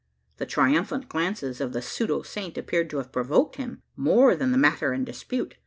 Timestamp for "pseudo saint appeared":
1.83-2.89